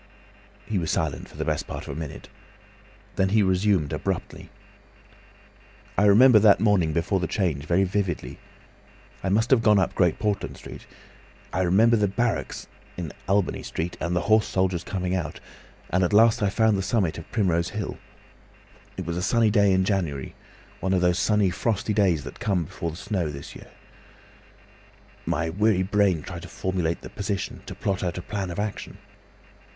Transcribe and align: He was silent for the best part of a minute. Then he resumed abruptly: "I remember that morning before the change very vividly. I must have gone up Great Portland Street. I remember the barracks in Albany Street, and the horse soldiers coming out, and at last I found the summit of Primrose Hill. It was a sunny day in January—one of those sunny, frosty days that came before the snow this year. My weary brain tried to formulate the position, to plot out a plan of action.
He 0.65 0.79
was 0.79 0.89
silent 0.89 1.27
for 1.29 1.37
the 1.37 1.45
best 1.45 1.67
part 1.67 1.87
of 1.87 1.95
a 1.95 1.99
minute. 1.99 2.27
Then 3.17 3.29
he 3.29 3.43
resumed 3.43 3.93
abruptly: 3.93 4.49
"I 5.95 6.05
remember 6.05 6.39
that 6.39 6.59
morning 6.59 6.91
before 6.91 7.19
the 7.19 7.27
change 7.27 7.65
very 7.67 7.83
vividly. 7.83 8.39
I 9.23 9.29
must 9.29 9.51
have 9.51 9.61
gone 9.61 9.77
up 9.77 9.93
Great 9.93 10.17
Portland 10.17 10.57
Street. 10.57 10.87
I 11.53 11.61
remember 11.61 11.97
the 11.97 12.07
barracks 12.07 12.65
in 12.97 13.13
Albany 13.29 13.61
Street, 13.61 13.95
and 14.01 14.15
the 14.15 14.21
horse 14.21 14.47
soldiers 14.47 14.83
coming 14.83 15.13
out, 15.13 15.39
and 15.91 16.03
at 16.03 16.13
last 16.13 16.41
I 16.41 16.49
found 16.49 16.79
the 16.79 16.81
summit 16.81 17.19
of 17.19 17.31
Primrose 17.31 17.69
Hill. 17.69 17.99
It 18.97 19.05
was 19.05 19.17
a 19.17 19.21
sunny 19.21 19.51
day 19.51 19.71
in 19.71 19.85
January—one 19.85 20.93
of 20.93 21.01
those 21.01 21.19
sunny, 21.19 21.51
frosty 21.51 21.93
days 21.93 22.23
that 22.23 22.39
came 22.39 22.63
before 22.65 22.89
the 22.89 22.97
snow 22.97 23.29
this 23.29 23.55
year. 23.55 23.69
My 25.27 25.51
weary 25.51 25.83
brain 25.83 26.23
tried 26.23 26.41
to 26.41 26.47
formulate 26.47 27.01
the 27.01 27.09
position, 27.11 27.61
to 27.67 27.75
plot 27.75 28.01
out 28.01 28.17
a 28.17 28.23
plan 28.23 28.49
of 28.49 28.57
action. 28.57 28.97